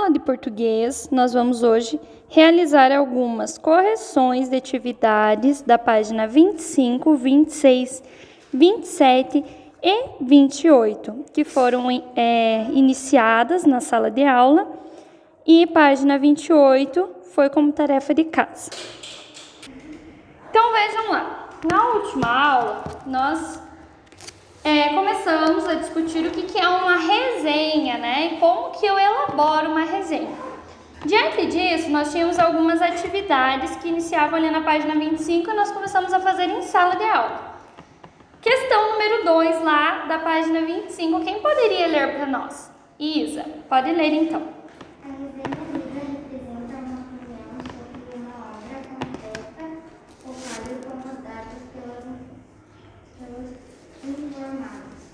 aula 0.00 0.10
de 0.10 0.18
português, 0.18 1.08
nós 1.12 1.34
vamos 1.34 1.62
hoje 1.62 2.00
realizar 2.28 2.90
algumas 2.90 3.58
correções 3.58 4.48
de 4.48 4.56
atividades 4.56 5.60
da 5.60 5.78
página 5.78 6.26
25, 6.26 7.14
26, 7.16 8.02
27 8.52 9.44
e 9.82 10.04
28, 10.22 11.26
que 11.34 11.44
foram 11.44 11.90
é, 12.16 12.66
iniciadas 12.72 13.64
na 13.64 13.80
sala 13.80 14.10
de 14.10 14.24
aula, 14.24 14.66
e 15.46 15.66
página 15.66 16.18
28 16.18 17.08
foi 17.34 17.50
como 17.50 17.70
tarefa 17.70 18.14
de 18.14 18.24
casa. 18.24 18.70
Então 20.48 20.72
vejam 20.72 21.10
lá, 21.12 21.48
na 21.70 21.88
última 21.88 22.26
aula 22.26 22.84
nós 23.06 23.62
é, 24.70 24.94
começamos 24.94 25.66
a 25.66 25.74
discutir 25.74 26.24
o 26.26 26.30
que, 26.30 26.42
que 26.42 26.58
é 26.58 26.68
uma 26.68 26.96
resenha, 26.96 27.98
né? 27.98 28.26
E 28.26 28.36
como 28.36 28.70
que 28.70 28.86
eu 28.86 28.96
elaboro 28.98 29.70
uma 29.70 29.84
resenha. 29.84 30.30
Diante 31.04 31.46
disso, 31.46 31.90
nós 31.90 32.12
tínhamos 32.12 32.38
algumas 32.38 32.80
atividades 32.80 33.74
que 33.76 33.88
iniciavam 33.88 34.36
ali 34.38 34.50
na 34.50 34.60
página 34.60 34.94
25 34.94 35.50
e 35.50 35.54
nós 35.54 35.72
começamos 35.72 36.12
a 36.12 36.20
fazer 36.20 36.48
em 36.48 36.62
sala 36.62 36.94
de 36.94 37.04
aula. 37.04 37.50
Questão 38.40 38.92
número 38.92 39.24
2 39.24 39.62
lá 39.62 40.06
da 40.06 40.18
página 40.18 40.60
25, 40.60 41.20
quem 41.20 41.40
poderia 41.40 41.86
ler 41.88 42.16
para 42.16 42.26
nós? 42.26 42.70
Isa, 42.98 43.44
pode 43.68 43.90
ler 43.90 44.12
então. 44.12 44.42
A 45.02 45.08
resenha 45.08 45.44
representa 45.72 46.36
uma 48.14 48.34
obra 48.54 48.90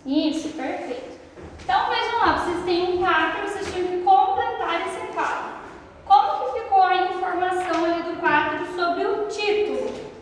Isso, 0.07 0.51
perfeito. 0.51 1.19
Então 1.63 1.91
vejam 1.91 2.19
lá, 2.21 2.39
vocês 2.39 2.65
têm 2.65 2.95
um 2.95 2.99
quadro, 2.99 3.49
vocês 3.49 3.75
tinham 3.75 3.89
que 3.89 4.05
completar 4.05 4.87
esse 4.87 5.07
quadro. 5.13 5.57
Como 6.05 6.53
que 6.53 6.61
ficou 6.61 6.83
a 6.83 6.97
informação 6.97 7.85
ali 7.85 8.03
do 8.05 8.21
quadro 8.21 8.65
sobre 8.77 9.05
o 9.05 9.27
título? 9.27 10.16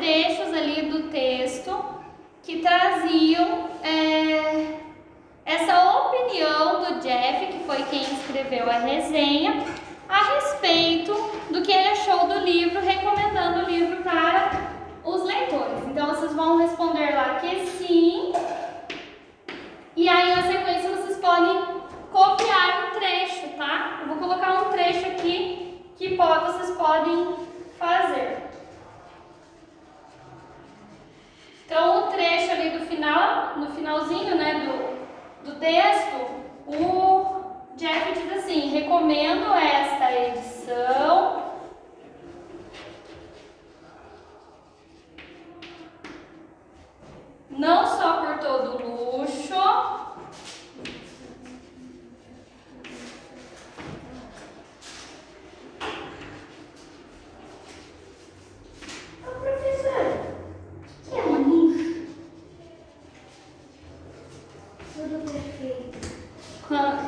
Trechos 0.00 0.48
ali 0.54 0.90
do 0.90 1.10
texto 1.10 1.84
que 2.42 2.60
traziam 2.60 3.68
é, 3.82 4.78
essa 5.44 5.98
opinião 5.98 6.82
do 6.84 7.00
Jeff, 7.00 7.46
que 7.46 7.64
foi 7.64 7.82
quem 7.84 8.02
escreveu 8.02 8.68
a 8.70 8.78
resenha, 8.78 9.62
a 10.08 10.34
respeito 10.34 11.12
do 11.50 11.60
que 11.62 11.70
ele 11.70 11.88
achou 11.88 12.26
do 12.26 12.38
livro, 12.40 12.80
recomendando 12.80 13.66
o 13.66 13.70
livro 13.70 14.02
para 14.02 14.72
os 15.04 15.22
leitores. 15.22 15.86
Então, 15.86 16.06
vocês 16.06 16.32
vão 16.32 16.58
responder 16.58 17.14
lá 17.14 17.38
que 17.38 17.66
sim. 17.66 18.32
E 19.94 20.08
aí, 20.08 20.34
na 20.34 20.42
sequência, 20.44 20.90
vocês 20.96 21.18
podem 21.18 21.62
copiar 22.10 22.88
um 22.88 22.98
trecho, 22.98 23.48
tá? 23.58 24.00
Eu 24.00 24.08
vou 24.08 24.16
colocar 24.16 24.62
um 24.62 24.70
trecho 24.70 25.06
aqui 25.06 25.84
que 25.96 26.16
vocês 26.16 26.70
podem 26.76 27.36
fazer. 27.78 28.49
Então, 31.70 32.08
o 32.08 32.10
trecho 32.10 32.50
ali 32.50 32.70
do 32.70 32.84
final, 32.84 33.56
no 33.56 33.70
finalzinho, 33.70 34.34
né, 34.34 34.54
do, 35.44 35.48
do 35.48 35.60
texto, 35.60 36.16
o 36.66 37.76
Jeff 37.76 38.12
diz 38.12 38.32
assim: 38.38 38.70
recomendo 38.70 39.54
esta 39.54 40.12
edição. 40.12 41.44
Não 47.50 47.86
só 47.86 48.14
por 48.14 48.38
todo 48.38 48.84
o 48.84 49.20
luxo, 49.20 49.54
Ô, 59.22 59.40
professora, 59.40 60.36
o 61.06 61.10
que 61.10 61.18
é 61.18 61.22
um 61.22 61.42
luxo? 61.42 61.60
Tudo 64.94 65.30
perfeito. 65.30 65.98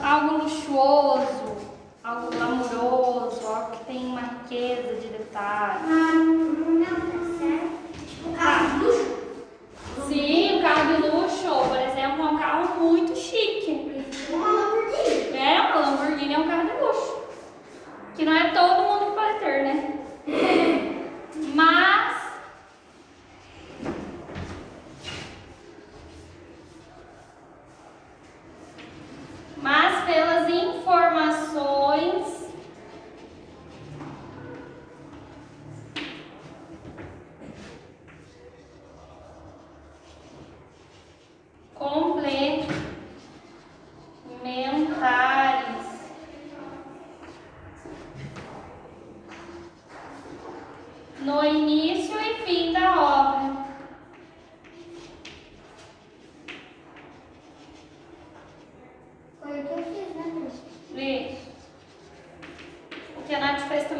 Algo 0.02 0.44
luxuoso, 0.44 1.56
algo 2.02 2.30
glamouroso, 2.30 3.46
algo 3.46 3.70
que 3.72 3.84
tem 3.84 4.06
uma 4.06 4.20
riqueza 4.20 4.94
de 4.94 5.08
detalhes. 5.08 5.82
Ah, 5.86 6.14
não 6.14 6.84
tá 6.84 6.88
certo. 7.38 7.70
Tipo, 8.08 8.32
carro 8.32 8.78
de 8.78 8.84
luxo? 8.84 9.22
Sim, 10.08 10.58
um 10.58 10.62
carro 10.62 10.96
de 10.96 11.08
luxo, 11.08 11.68
por 11.68 11.78
exemplo, 11.78 12.22
é 12.22 12.30
um 12.30 12.38
carro 12.38 12.80
muito 12.80 13.16
chique. 13.16 14.04
Uma 14.30 14.48
Lamborghini. 14.48 15.36
É, 15.36 15.60
uma 15.60 15.80
Lamborghini 15.80 16.34
é 16.34 16.38
um 16.38 16.48
carro 16.48 16.68
de 16.68 16.82
luxo. 16.82 17.22
Que 18.16 18.24
não 18.24 18.32
é 18.32 18.50
todo 18.50 18.81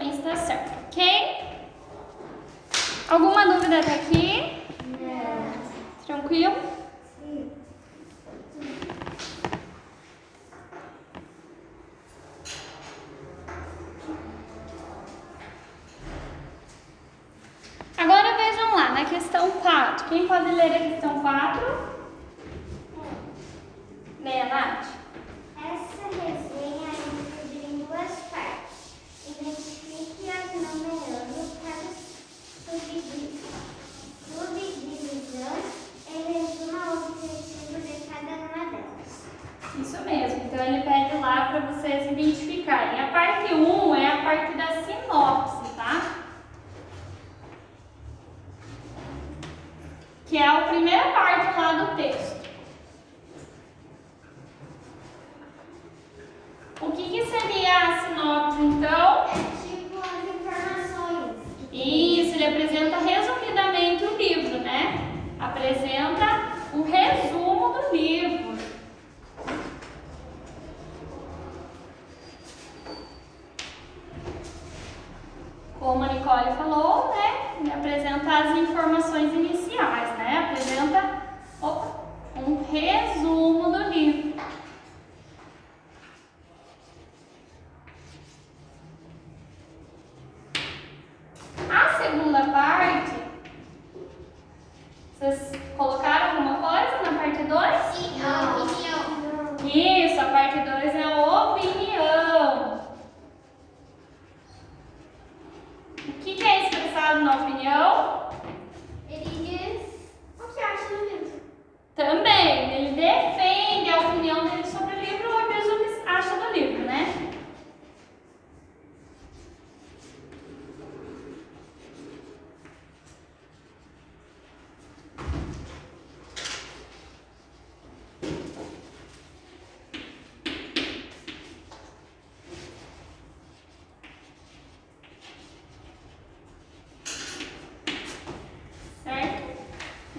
também 0.03 0.19
está 0.19 0.37
certo, 0.37 0.73
ok? 0.87 1.35
Alguma 3.09 3.47
dúvida 3.47 3.79
até 3.79 3.95
aqui? 3.95 4.63
Não. 5.01 6.07
Tranquilo? 6.07 6.72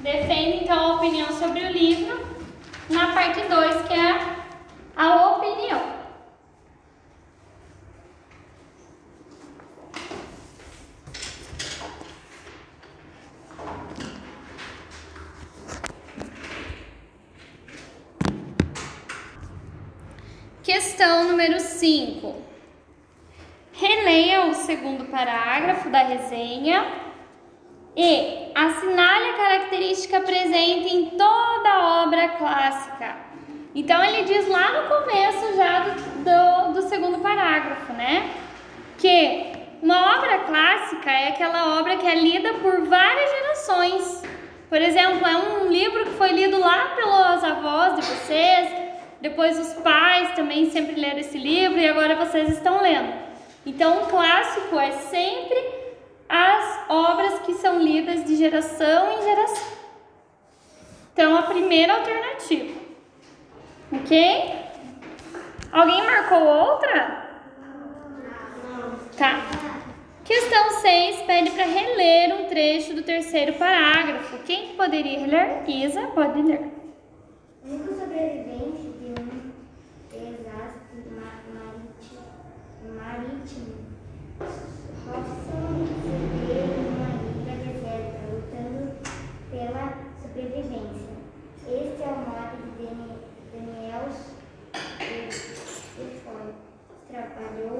Defende 0.03 0.65
então 0.65 0.77
a 0.77 0.95
opinião 0.97 1.31
sobre 1.31 1.61
o 1.61 1.71
livro 1.71 2.27
na 2.89 3.13
parte 3.13 3.41
2, 3.41 3.87
que 3.87 3.93
é 3.93 4.35
a 4.97 5.27
opinião. 5.37 5.81
Questão 20.61 21.29
número 21.29 21.61
5. 21.61 22.41
Releia 23.71 24.47
o 24.47 24.53
segundo 24.53 25.05
parágrafo 25.05 25.89
da 25.89 25.99
resenha 25.99 26.91
e 27.95 28.42
característica 29.73 30.21
presente 30.21 30.95
em 30.95 31.05
toda 31.17 32.03
obra 32.03 32.29
clássica. 32.29 33.15
Então 33.73 34.03
ele 34.03 34.23
diz 34.23 34.47
lá 34.47 34.81
no 34.81 34.87
começo 34.87 35.55
já 35.55 35.79
do, 35.79 36.73
do, 36.73 36.73
do 36.73 36.87
segundo 36.87 37.17
parágrafo, 37.19 37.91
né? 37.93 38.29
Que 38.99 39.51
uma 39.81 40.17
obra 40.17 40.39
clássica 40.39 41.09
é 41.09 41.29
aquela 41.29 41.79
obra 41.79 41.97
que 41.97 42.05
é 42.05 42.15
lida 42.15 42.53
por 42.55 42.85
várias 42.85 43.31
gerações. 43.31 44.23
Por 44.69 44.79
exemplo, 44.79 45.27
é 45.27 45.37
um 45.37 45.71
livro 45.71 46.05
que 46.05 46.11
foi 46.11 46.29
lido 46.29 46.59
lá 46.59 46.93
pelos 46.95 47.43
avós 47.43 47.95
de 47.95 48.01
vocês, 48.01 48.69
depois 49.21 49.57
os 49.59 49.73
pais 49.81 50.35
também 50.35 50.69
sempre 50.69 50.99
leram 50.99 51.19
esse 51.19 51.37
livro 51.37 51.79
e 51.79 51.87
agora 51.87 52.15
vocês 52.15 52.49
estão 52.49 52.81
lendo. 52.81 53.11
Então, 53.65 54.03
um 54.03 54.05
clássico 54.05 54.77
é 54.77 54.91
sempre 54.91 55.57
as 56.29 56.72
obras 56.93 57.39
que 57.39 57.53
são 57.55 57.79
lidas 57.81 58.23
de 58.25 58.35
geração 58.35 59.11
em 59.13 59.21
geração. 59.23 59.73
Então, 61.13 61.35
a 61.35 61.43
primeira 61.43 61.93
alternativa. 61.95 62.79
Ok? 63.91 64.55
Alguém 65.71 66.03
marcou 66.05 66.43
outra? 66.43 67.23
Tá. 69.17 69.41
Questão 70.23 70.71
6 70.81 71.21
pede 71.23 71.51
para 71.51 71.65
reler 71.65 72.33
um 72.35 72.45
trecho 72.47 72.93
do 72.95 73.03
terceiro 73.03 73.53
parágrafo. 73.53 74.37
Quem 74.39 74.69
que 74.69 74.75
poderia 74.75 75.27
ler? 75.27 75.69
Isa, 75.69 76.01
pode 76.07 76.41
ler. 76.41 76.71
O 77.63 77.69
único 77.69 77.93
sobrevivente 77.93 78.81
de 78.99 79.13
um 79.21 79.51
desastre 80.11 81.03
ma- 81.11 81.43
marítimo, 81.53 82.23
marítimo 82.97 83.73
Robson 85.05 85.85
se 86.01 86.13
vê 86.47 86.61
numa 86.77 87.09
ilha 87.29 87.55
deserta, 87.65 88.19
lutando 88.31 88.83
pela 89.51 89.85
sobrevivência. 90.21 91.13
Este 91.67 92.01
é 92.03 92.07
o 92.07 92.09
modo 92.17 92.55
de 92.57 92.85
Dani- 92.85 93.21
Daniel 93.53 94.05
Defoe. 95.97 96.53
Trabalhou 97.09 97.77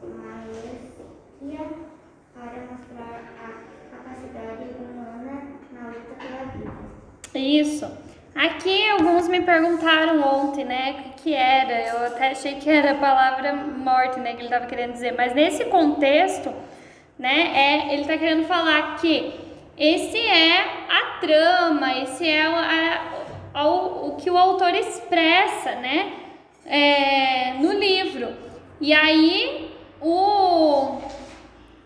com 0.00 0.06
maestria 0.08 1.64
para 2.34 2.60
mostrar 2.70 3.16
a 3.40 3.96
capacidade 3.96 4.64
humana 4.78 5.34
na 5.72 5.82
luta 5.88 6.14
pela 6.18 6.44
vida. 6.52 6.72
Isso. 7.44 7.86
Aqui 8.34 8.88
alguns 8.90 9.28
me 9.28 9.40
perguntaram 9.42 10.20
ontem, 10.20 10.64
né, 10.64 11.04
o 11.10 11.22
que, 11.22 11.34
era. 11.34 11.88
Eu 11.88 12.06
até 12.06 12.30
achei 12.30 12.54
que 12.54 12.68
era 12.68 12.92
a 12.92 12.94
palavra 12.94 13.52
morte, 13.52 14.18
né, 14.18 14.30
que 14.32 14.38
ele 14.38 14.44
estava 14.44 14.66
querendo 14.66 14.92
dizer. 14.92 15.14
Mas 15.16 15.34
nesse 15.34 15.66
contexto, 15.66 16.50
né, 17.18 17.52
é, 17.54 17.92
ele 17.92 18.02
está 18.02 18.16
querendo 18.16 18.46
falar 18.46 18.96
que 18.96 19.32
esse 19.78 20.18
é 20.18 20.58
a 20.88 21.18
trama, 21.20 21.98
esse 22.02 22.28
é 22.28 22.48
o, 22.48 22.54
a- 22.56 23.64
o, 23.66 24.08
o 24.08 24.16
que 24.16 24.30
o 24.30 24.38
autor 24.38 24.74
expressa, 24.74 25.72
né, 25.76 26.12
é, 26.66 27.52
no 27.60 27.72
livro. 27.72 28.28
E 28.80 28.92
aí 28.92 29.70
o, 30.00 30.98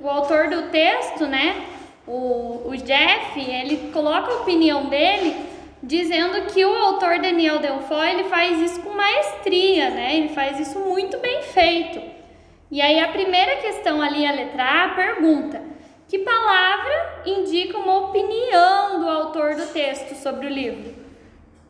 o 0.00 0.08
autor 0.08 0.48
do 0.48 0.70
texto, 0.70 1.26
né, 1.26 1.62
o, 2.06 2.62
o 2.68 2.76
Jeff, 2.76 3.38
ele 3.38 3.90
coloca 3.92 4.32
a 4.32 4.36
opinião 4.36 4.86
dele 4.86 5.47
dizendo 5.82 6.46
que 6.52 6.64
o 6.64 6.74
autor 6.74 7.18
Daniel 7.18 7.58
Delfoy 7.58 8.10
ele 8.10 8.24
faz 8.24 8.60
isso 8.60 8.80
com 8.80 8.90
maestria, 8.90 9.90
né? 9.90 10.16
Ele 10.16 10.28
faz 10.30 10.58
isso 10.58 10.78
muito 10.80 11.18
bem 11.18 11.42
feito. 11.42 12.00
E 12.70 12.80
aí 12.80 13.00
a 13.00 13.08
primeira 13.08 13.56
questão 13.56 14.02
ali, 14.02 14.26
a 14.26 14.32
letra 14.32 14.84
A, 14.84 14.88
pergunta: 14.90 15.62
que 16.08 16.18
palavra 16.18 17.22
indica 17.26 17.78
uma 17.78 18.08
opinião 18.08 19.00
do 19.00 19.08
autor 19.08 19.54
do 19.54 19.66
texto 19.72 20.14
sobre 20.14 20.46
o 20.46 20.50
livro? 20.50 20.94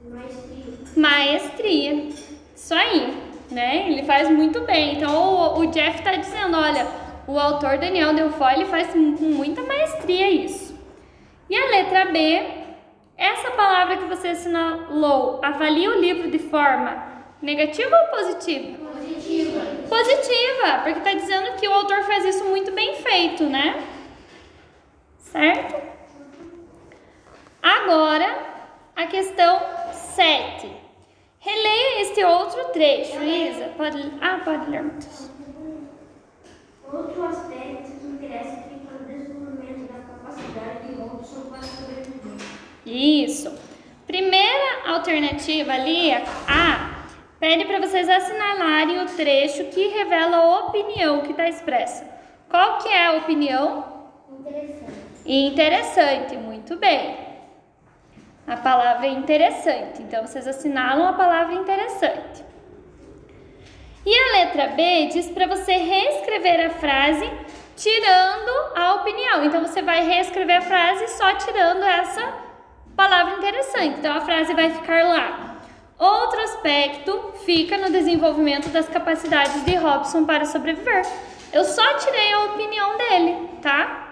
Maestria. 0.03 0.95
Maestria. 0.97 2.09
Isso 2.55 2.75
aí, 2.75 3.17
né? 3.50 3.88
Ele 3.88 4.03
faz 4.05 4.31
muito 4.31 4.61
bem. 4.62 4.97
Então 4.97 5.12
o, 5.12 5.61
o 5.61 5.67
Jeff 5.67 5.99
está 5.99 6.17
dizendo, 6.17 6.57
olha, 6.57 6.87
o 7.27 7.38
autor 7.38 7.79
Daniel 7.79 8.15
Delfoy 8.15 8.55
ele 8.55 8.65
faz 8.65 8.88
com 8.88 8.99
muita 8.99 9.62
maestria 9.62 10.31
isso. 10.31 10.77
E 11.49 11.57
a 11.57 11.71
letra 11.71 12.07
B, 12.07 12.58
essa 13.19 13.51
palavra 13.51 13.97
que 13.97 14.05
você 14.05 14.29
assinalou, 14.29 15.41
avalia 15.43 15.91
o 15.91 16.01
livro 16.01 16.31
de 16.31 16.39
forma 16.39 17.05
negativa 17.43 17.95
ou 17.95 18.17
positiva? 18.17 18.79
Positiva. 18.79 19.61
Positiva, 19.89 20.81
porque 20.85 20.99
está 21.01 21.15
dizendo 21.15 21.57
que 21.57 21.67
o 21.67 21.73
autor 21.73 22.05
faz 22.05 22.25
isso 22.25 22.45
muito 22.45 22.71
bem 22.71 22.95
feito, 22.95 23.43
né? 23.43 23.85
Certo? 25.19 25.75
Agora, 27.61 28.39
a 28.95 29.07
questão 29.07 29.61
7. 29.93 30.71
Releia 31.41 32.03
este 32.03 32.25
outro 32.25 32.69
trecho, 32.73 33.23
Isa. 33.23 33.73
Pode, 33.77 34.13
ah, 34.21 34.41
pode 34.45 34.71
ler 34.71 34.83
muitos. 34.83 35.31
Outro 36.93 37.25
aspecto 37.25 38.01
que 38.01 38.07
interessa 38.07 38.63
fica 38.63 38.93
no 38.93 39.07
desenvolvimento 39.07 39.93
da 39.93 40.01
capacidade 40.01 40.87
de 40.87 40.95
Robson 40.95 41.51
para 41.51 41.63
sobreviver. 41.63 42.18
Isso. 42.88 43.52
Primeira 44.07 44.88
alternativa 44.88 45.73
ali, 45.73 46.12
a 46.12 46.23
A, 46.49 47.04
pede 47.38 47.66
para 47.66 47.78
vocês 47.78 48.09
assinalarem 48.09 49.02
o 49.02 49.07
trecho 49.07 49.64
que 49.64 49.88
revela 49.88 50.38
a 50.38 50.59
opinião 50.61 51.21
que 51.21 51.33
está 51.33 51.47
expressa. 51.49 52.09
Qual 52.49 52.78
que 52.78 52.88
é 52.88 53.07
a 53.07 53.12
opinião? 53.12 53.85
Interessante. 54.40 55.09
Interessante, 55.26 56.37
muito 56.38 56.76
bem. 56.76 57.18
A 58.47 58.57
palavra 58.57 59.07
é 59.07 59.11
interessante, 59.11 60.00
então 60.00 60.26
vocês 60.26 60.47
assinalam 60.47 61.07
a 61.07 61.12
palavra 61.12 61.54
interessante. 61.54 62.42
E 64.07 64.18
a 64.18 64.33
letra 64.38 64.68
B 64.68 65.09
diz 65.09 65.28
para 65.28 65.47
você 65.47 65.73
reescrever 65.73 66.64
a 66.64 66.71
frase 66.71 67.30
tirando 67.76 68.75
a 68.75 68.95
opinião. 68.95 69.45
Então 69.45 69.61
você 69.61 69.83
vai 69.83 70.02
reescrever 70.02 70.57
a 70.57 70.62
frase 70.62 71.09
só 71.09 71.35
tirando 71.35 71.85
essa 71.85 72.48
palavra 72.99 73.37
interessante. 73.37 74.00
Então 74.00 74.12
a 74.12 74.21
frase 74.21 74.52
vai 74.55 74.71
ficar 74.71 75.05
lá. 75.05 75.61
Outro 75.97 76.40
aspecto 76.40 77.33
fica 77.47 77.78
no 77.78 77.93
desenvolvimento 77.93 78.69
das 78.71 78.88
capacidades 78.88 79.64
de 79.64 79.76
Robson 79.76 80.25
para 80.25 80.45
sobreviver. 80.45 81.07
Eu 81.52 81.64
só 81.64 81.95
tirei 81.95 82.33
a 82.33 82.45
opinião 82.47 82.99
dele, 82.99 83.50
tá? 83.62 84.07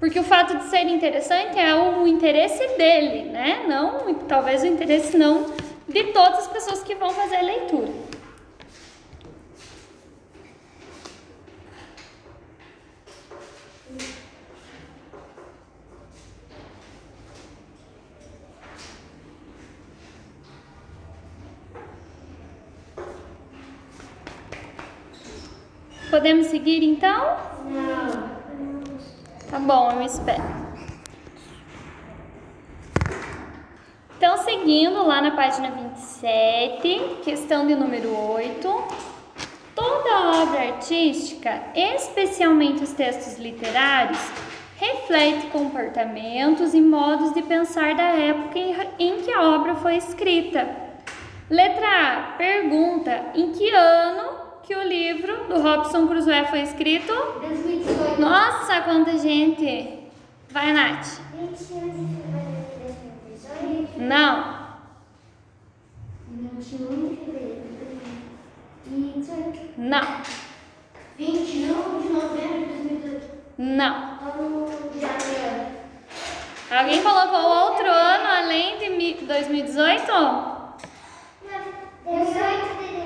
Porque 0.00 0.18
o 0.18 0.24
fato 0.24 0.56
de 0.56 0.64
ser 0.64 0.82
interessante 0.88 1.58
é 1.58 1.74
o 1.74 2.06
interesse 2.06 2.66
dele, 2.76 3.30
né? 3.30 3.64
Não, 3.66 4.12
talvez 4.26 4.62
o 4.62 4.66
interesse 4.66 5.16
não 5.16 5.46
de 5.88 6.04
todas 6.12 6.40
as 6.40 6.48
pessoas 6.48 6.82
que 6.82 6.96
vão 6.96 7.10
fazer 7.10 7.36
a 7.36 7.42
leitura. 7.42 7.88
Podemos 26.16 26.46
seguir 26.46 26.82
então? 26.82 27.36
Não. 27.66 28.30
Tá 29.50 29.58
bom, 29.58 29.90
eu 29.92 30.02
espero. 30.02 30.42
Então, 34.16 34.38
seguindo 34.38 35.06
lá 35.06 35.20
na 35.20 35.32
página 35.32 35.70
27, 35.70 37.20
questão 37.22 37.66
de 37.66 37.74
número 37.74 38.18
8. 38.32 38.84
Toda 39.74 40.42
obra 40.42 40.60
artística, 40.60 41.62
especialmente 41.74 42.82
os 42.82 42.94
textos 42.94 43.38
literários, 43.38 44.18
reflete 44.78 45.48
comportamentos 45.48 46.72
e 46.72 46.80
modos 46.80 47.34
de 47.34 47.42
pensar 47.42 47.94
da 47.94 48.04
época 48.04 48.58
em 48.98 49.20
que 49.20 49.30
a 49.30 49.50
obra 49.50 49.74
foi 49.74 49.96
escrita. 49.96 50.66
Letra 51.50 51.86
A. 51.86 52.22
Pergunta: 52.38 53.22
em 53.34 53.52
que 53.52 53.68
ano 53.68 54.35
que 54.66 54.74
o 54.74 54.82
livro 54.82 55.44
do 55.48 55.60
Robson 55.62 56.06
Crusoe 56.08 56.44
foi 56.46 56.60
escrito? 56.62 57.12
2018. 57.40 58.20
Nossa, 58.20 58.80
quanta 58.82 59.16
gente! 59.18 60.00
Vai, 60.50 60.72
Nath. 60.72 61.20
21 61.38 61.80
de 61.90 62.16
fevereiro 62.16 62.66
de 62.72 63.36
2018. 63.36 64.02
Não, 64.02 64.56
21 66.30 67.08
de 67.08 67.16
fevereiro 67.16 67.62
de 67.62 67.74
2018. 68.86 69.74
não, 69.78 70.06
21 71.18 72.00
de 72.00 72.08
novembro 72.12 72.60
de 72.60 72.72
2018. 72.88 73.30
não. 73.58 74.16
Janeiro. 75.00 75.76
Alguém 76.70 77.02
colocou 77.02 77.40
outro 77.70 77.86
ano 77.86 78.26
além 78.38 78.78
de 78.78 78.88
mi- 78.90 79.14
2018? 79.14 80.06
18 80.06 80.66
de 82.04 82.16
dezembro 82.16 82.66
de 82.78 82.86
2018. 82.86 83.05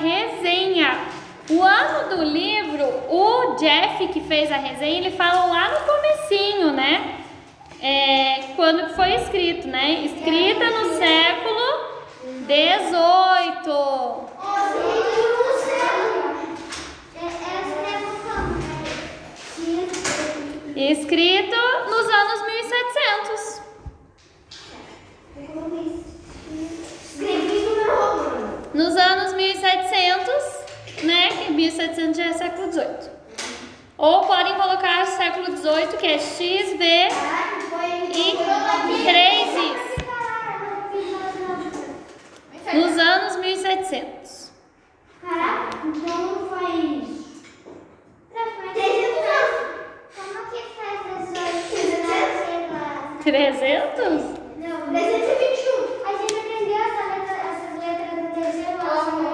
resenha. 0.00 0.98
O 1.50 1.62
ano 1.62 2.16
do 2.16 2.22
livro, 2.22 2.84
o 3.08 3.54
Jeff 3.56 4.08
que 4.08 4.20
fez 4.20 4.52
a 4.52 4.56
resenha, 4.56 4.98
ele 4.98 5.10
fala 5.16 5.46
lá 5.46 5.70
no 5.70 5.86
comecinho, 5.86 6.72
né? 6.72 7.20
É, 7.80 8.52
quando 8.54 8.94
foi 8.94 9.14
escrito, 9.14 9.66
né? 9.68 10.04
Escrita 10.04 10.68
no 10.70 10.98
século 10.98 11.88
18. 12.46 14.28
Escrito 20.76 21.56
nos 21.90 22.08
anos 22.08 22.46
1700. 22.46 23.62
Nos 28.74 28.96
anos 28.96 29.17
1700, 29.98 31.04
né? 31.04 31.28
Que 31.28 31.52
1700 31.52 32.16
já 32.16 32.24
é 32.26 32.32
século 32.32 32.68
18. 32.68 33.10
Ou 33.96 34.26
podem 34.26 34.54
colocar 34.54 35.04
século 35.06 35.50
18, 35.50 35.96
que 35.96 36.06
é 36.06 36.18
X, 36.18 36.78
V 36.78 37.08
e 38.14 38.36
3 39.04 39.48
Is. 39.54 39.88
Nos 42.74 42.98
anos 42.98 43.36
1700. 43.36 44.52
Caraca, 45.20 45.78
então 45.84 46.48
faz. 46.48 47.18
300? 53.24 54.38
Não, 54.56 54.88
321. 54.88 56.06
A 56.06 56.12
gente 56.16 56.34
aprendeu 56.34 56.78
essa 56.78 57.04
letra, 57.12 57.36
essas 57.36 57.74
letras 57.78 58.12
no 58.22 58.28
terceiro 58.32 58.80
ano. 58.80 59.28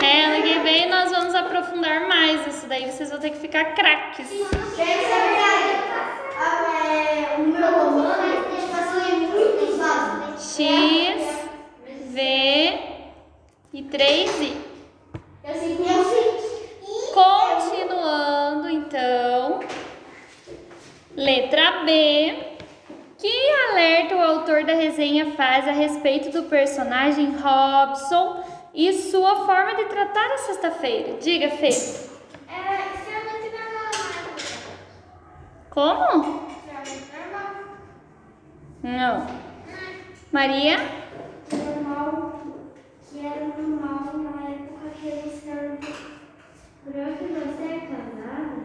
É, 0.00 0.24
ano 0.26 0.42
que 0.44 0.58
vem 0.60 0.88
nós 0.88 1.10
vamos 1.10 1.34
mais 2.08 2.46
isso 2.46 2.66
daí. 2.66 2.90
Vocês 2.90 3.10
vão 3.10 3.18
ter 3.18 3.30
que 3.30 3.38
ficar 3.38 3.74
craques. 3.74 4.30
É 4.30 4.84
verdade. 4.84 5.86
Ah, 6.38 6.86
é, 6.94 7.36
o 7.38 7.46
meu 7.46 7.70
romano, 7.72 8.22
a 8.22 8.50
gente 8.50 8.70
passou 8.70 9.00
em 9.08 9.26
muitos 9.28 9.78
lados. 9.78 10.56
X, 10.56 11.38
V 12.12 12.78
e 13.72 13.82
3I. 13.82 14.56
Eu 15.44 15.54
sei 15.54 15.76
que 15.76 15.82
eu 15.82 16.04
sei. 16.04 16.46
Continuando, 17.14 18.68
então. 18.68 19.60
Letra 21.16 21.84
B. 21.84 22.56
Que 23.18 23.50
alerta 23.70 24.14
o 24.14 24.20
autor 24.20 24.64
da 24.64 24.74
resenha 24.74 25.32
faz 25.32 25.66
a 25.66 25.72
respeito 25.72 26.30
do 26.30 26.44
personagem 26.44 27.34
Robson 27.36 28.44
e 28.76 28.92
sua 28.92 29.46
forma 29.46 29.74
de 29.74 29.86
tratar 29.86 30.32
a 30.32 30.36
sexta-feira. 30.36 31.16
Diga, 31.18 31.48
Fê. 31.48 31.68
É 31.68 31.70
extremamente 31.70 33.46
é 33.46 33.72
normal. 33.72 33.90
Né? 33.96 34.42
Como? 35.70 36.46
Extremamente 36.50 37.10
é 37.10 37.24
normal. 37.32 37.54
Não. 38.82 39.26
Maria? 40.30 40.76
Normal, 41.50 42.42
que 43.10 43.26
era 43.26 43.46
normal 43.46 44.12
na 44.18 44.50
época 44.50 44.90
que 45.00 45.08
eles 45.08 45.34
estavam 45.34 45.78
branco 46.84 47.24
e 47.24 47.32
você 47.32 47.62
é 47.64 47.80
casada, 47.80 48.56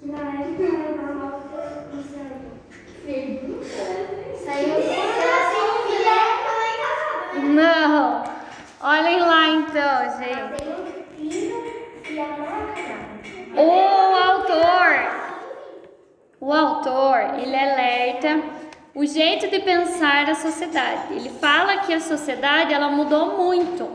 que 0.00 0.06
na 0.06 0.40
época 0.40 0.62
era 0.62 0.96
normal 0.96 1.42
que 1.42 1.94
eles 1.94 2.06
estavam 2.06 2.40
feio. 3.04 3.48
Né? 3.48 4.36
Saiu 4.42 4.82
fora. 4.82 5.13
O 16.44 16.52
autor, 16.52 17.38
ele 17.38 17.56
alerta 17.56 18.38
o 18.94 19.06
jeito 19.06 19.48
de 19.48 19.60
pensar 19.60 20.26
da 20.26 20.34
sociedade. 20.34 21.14
Ele 21.14 21.30
fala 21.30 21.78
que 21.78 21.94
a 21.94 21.98
sociedade 21.98 22.74
ela 22.74 22.90
mudou 22.90 23.38
muito. 23.38 23.88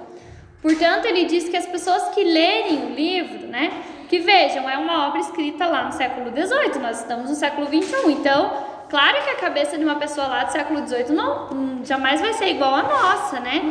Portanto, 0.59 1.05
ele 1.05 1.25
diz 1.25 1.47
que 1.47 1.55
as 1.55 1.67
pessoas 1.67 2.09
que 2.09 2.23
lerem 2.23 2.87
o 2.87 2.95
livro, 2.95 3.45
né, 3.45 3.71
que 4.09 4.17
vejam, 4.17 4.67
é 4.67 4.79
uma 4.79 5.09
obra 5.09 5.19
escrita 5.19 5.67
lá 5.67 5.83
no 5.83 5.91
século 5.91 6.31
XVIII, 6.31 6.81
nós 6.81 7.01
estamos 7.01 7.29
no 7.29 7.35
século 7.35 7.67
XXI, 7.67 8.13
então, 8.13 8.51
claro 8.89 9.23
que 9.23 9.29
a 9.29 9.35
cabeça 9.35 9.77
de 9.77 9.83
uma 9.83 9.97
pessoa 9.97 10.25
lá 10.25 10.45
do 10.45 10.51
século 10.51 10.87
XVIII 10.87 11.11
não, 11.11 11.53
hum, 11.53 11.81
jamais 11.85 12.19
vai 12.19 12.33
ser 12.33 12.47
igual 12.47 12.73
à 12.73 12.81
nossa, 12.81 13.39
né? 13.41 13.61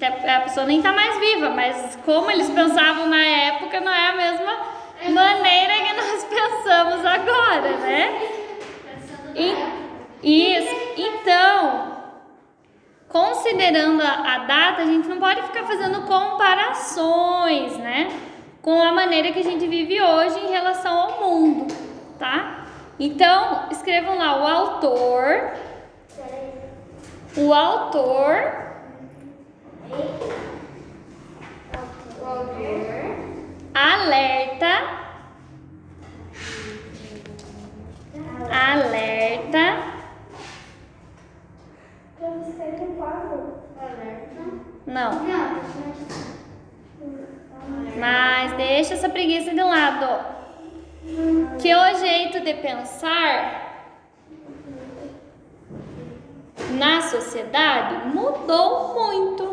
A 0.00 0.40
pessoa 0.42 0.64
nem 0.64 0.76
está 0.76 0.92
mais 0.92 1.18
viva, 1.18 1.50
mas 1.50 1.98
como 2.04 2.30
eles 2.30 2.48
pensavam 2.50 3.08
na 3.08 3.20
época, 3.20 3.80
não 3.80 3.92
é 3.92 4.06
a 4.10 4.14
mesma 4.14 4.71
maneira 5.10 5.72
que 5.74 5.92
nós 5.94 6.24
pensamos 6.24 7.04
agora, 7.04 7.76
né? 7.78 8.22
E, 9.34 9.82
isso. 10.22 10.74
Então, 10.96 11.96
considerando 13.08 14.02
a, 14.02 14.34
a 14.34 14.38
data, 14.38 14.82
a 14.82 14.86
gente 14.86 15.08
não 15.08 15.18
pode 15.18 15.42
ficar 15.42 15.64
fazendo 15.64 16.02
comparações, 16.02 17.76
né? 17.78 18.08
Com 18.60 18.80
a 18.80 18.92
maneira 18.92 19.32
que 19.32 19.40
a 19.40 19.44
gente 19.44 19.66
vive 19.66 20.00
hoje 20.00 20.38
em 20.38 20.50
relação 20.50 20.96
ao 20.96 21.20
mundo, 21.20 21.74
tá? 22.18 22.66
Então, 22.98 23.66
escrevam 23.70 24.16
lá 24.16 24.40
o 24.40 24.46
autor. 24.46 25.50
O 27.36 27.52
autor. 27.52 28.52
O 32.20 32.26
autor. 32.26 33.01
Alerta. 33.74 35.02
Alerta. 38.50 39.92
Não. 44.86 45.10
Mas 47.98 48.52
deixa 48.56 48.94
essa 48.94 49.08
preguiça 49.08 49.50
de 49.50 49.62
lado. 49.62 50.32
Que 51.60 51.74
o 51.74 51.98
jeito 51.98 52.40
de 52.40 52.54
pensar 52.54 53.62
na 56.72 57.00
sociedade 57.00 58.08
mudou 58.08 58.94
muito. 58.94 59.44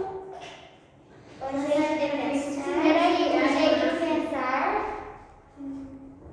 O 1.42 1.58
jeito 1.58 2.00
de 2.00 2.18
pensar. 2.18 3.79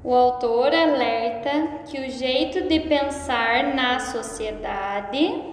O 0.07 0.15
autor 0.15 0.73
alerta 0.73 1.83
que 1.85 1.99
o 1.99 2.09
jeito 2.09 2.69
de 2.69 2.79
pensar 2.79 3.75
na 3.75 3.99
sociedade 3.99 5.53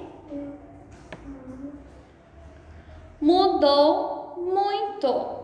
mudou 3.19 4.35
muito. 4.37 5.39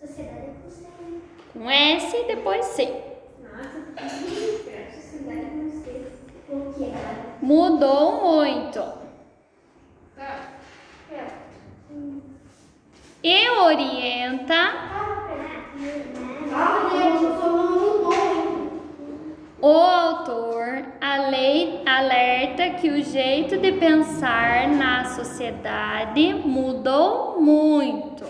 Sociedade 0.00 0.50
com 0.60 0.70
C. 0.70 0.86
Com 1.52 1.70
S 1.70 2.16
e 2.16 2.24
depois 2.26 2.66
C. 2.66 3.00
Nossa, 3.44 3.78
sociedade 4.92 5.46
com 5.52 5.70
C. 5.70 6.04
O 6.50 6.72
que 6.72 6.84
é? 6.86 7.32
E 13.24 13.48
orienta 13.50 14.72
o 19.60 19.68
autor 19.68 20.84
a 21.00 21.28
lei 21.28 21.82
alerta 21.86 22.70
que 22.80 22.90
o 22.90 23.00
jeito 23.00 23.58
de 23.58 23.72
pensar 23.72 24.68
na 24.68 25.04
sociedade 25.04 26.34
mudou 26.34 27.40
muito. 27.40 28.24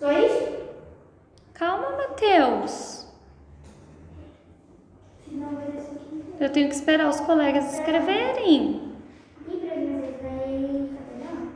Só 0.00 0.10
isso? 0.10 0.60
Calma, 1.54 1.90
Matheus. 1.90 3.06
Eu 6.40 6.50
tenho 6.50 6.68
que 6.68 6.74
esperar 6.74 7.08
os 7.08 7.20
colegas 7.20 7.74
escreverem. 7.74 8.90
E 9.46 9.56
pra 9.56 9.76
mim, 9.76 10.00
você 10.00 10.12
vai 10.12 10.12
fazer 10.14 11.18
não? 11.22 11.52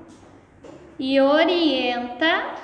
E 1.07 1.21
orienta 1.21 2.55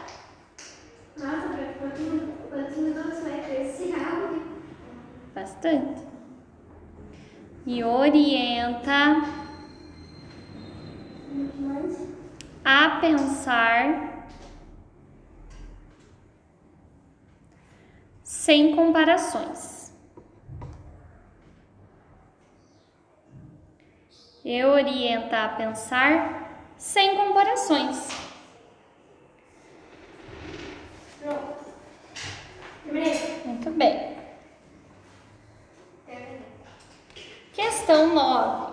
Nossa, 1.15 1.49
quantos, 1.79 2.75
minutos 2.79 3.21
vai 3.21 3.39
áudio? 3.93 4.43
bastante. 5.35 6.09
E 7.67 7.85
orienta 7.85 9.25
a 12.65 12.99
pensar 13.03 14.27
sem 18.23 18.75
comparações. 18.75 19.95
E 24.43 24.65
orienta 24.65 25.45
a 25.45 25.49
pensar 25.51 26.73
sem 26.79 27.15
comparações. 27.15 28.20
Pronto. 31.21 31.61
Muito 33.45 33.71
bem. 33.71 34.17
Questão 37.53 38.15
9. 38.15 38.71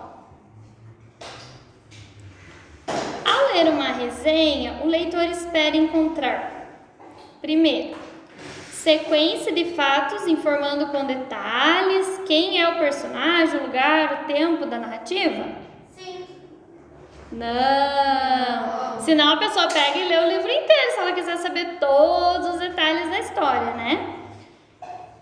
Ao 3.24 3.52
ler 3.52 3.68
uma 3.70 3.92
resenha, 3.92 4.80
o 4.82 4.86
leitor 4.86 5.24
espera 5.24 5.76
encontrar, 5.76 6.66
primeiro, 7.40 7.98
sequência 8.70 9.52
de 9.52 9.74
fatos 9.74 10.26
informando 10.26 10.86
com 10.86 11.04
detalhes 11.04 12.22
quem 12.26 12.60
é 12.60 12.68
o 12.68 12.78
personagem, 12.78 13.60
o 13.60 13.64
lugar, 13.64 14.22
o 14.22 14.26
tempo 14.26 14.64
da 14.64 14.78
narrativa? 14.78 15.67
Não! 17.30 19.00
Senão 19.00 19.34
a 19.34 19.36
pessoa 19.36 19.68
pega 19.68 19.98
e 19.98 20.08
lê 20.08 20.16
o 20.18 20.28
livro 20.28 20.50
inteiro 20.50 20.92
se 20.92 20.98
ela 20.98 21.12
quiser 21.12 21.36
saber 21.38 21.78
todos 21.78 22.48
os 22.48 22.58
detalhes 22.58 23.10
da 23.10 23.18
história, 23.20 23.74
né? 23.74 24.14